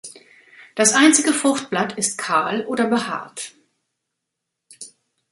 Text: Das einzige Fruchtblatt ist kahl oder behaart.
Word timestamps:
Das 0.73 0.95
einzige 0.95 1.31
Fruchtblatt 1.31 1.95
ist 1.95 2.17
kahl 2.17 2.65
oder 2.65 2.87
behaart. 2.87 3.51